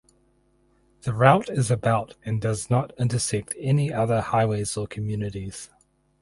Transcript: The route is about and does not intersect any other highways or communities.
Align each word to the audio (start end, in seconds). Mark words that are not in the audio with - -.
The 1.03 1.13
route 1.13 1.47
is 1.47 1.69
about 1.69 2.15
and 2.25 2.41
does 2.41 2.71
not 2.71 2.91
intersect 2.97 3.53
any 3.59 3.93
other 3.93 4.19
highways 4.21 4.75
or 4.75 4.87
communities. 4.87 5.69